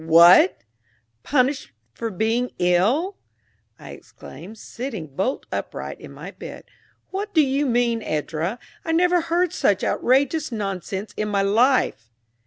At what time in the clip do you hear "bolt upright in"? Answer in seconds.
5.15-6.11